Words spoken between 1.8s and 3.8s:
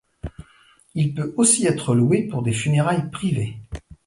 loué pour des funérailles privées.